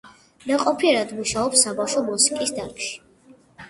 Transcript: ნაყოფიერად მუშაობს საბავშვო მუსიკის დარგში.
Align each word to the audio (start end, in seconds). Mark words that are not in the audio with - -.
ნაყოფიერად 0.51 1.13
მუშაობს 1.19 1.63
საბავშვო 1.69 2.07
მუსიკის 2.11 2.59
დარგში. 2.61 2.95